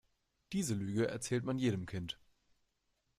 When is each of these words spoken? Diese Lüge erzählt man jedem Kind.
Diese 0.51 0.73
Lüge 0.73 1.07
erzählt 1.07 1.43
man 1.45 1.59
jedem 1.59 1.85
Kind. 1.85 2.19